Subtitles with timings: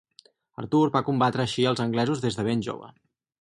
[0.61, 2.91] Artur va combatre així als anglesos des de ben jove.